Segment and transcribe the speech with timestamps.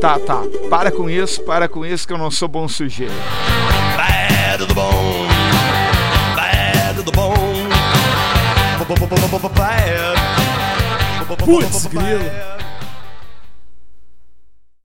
[0.00, 0.42] Tá, tá.
[0.68, 3.14] Para com isso, para com isso que eu não sou bom sujeito.
[3.96, 5.28] Bad do the bone.
[6.36, 7.34] Bad to the bone.
[9.54, 9.84] Bad.
[11.44, 12.53] Putz, grilo.